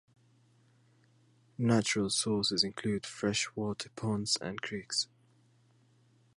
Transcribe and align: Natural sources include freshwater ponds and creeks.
Natural 1.59 2.09
sources 2.09 2.63
include 2.63 3.05
freshwater 3.05 3.89
ponds 3.89 4.35
and 4.37 4.59
creeks. 4.59 5.07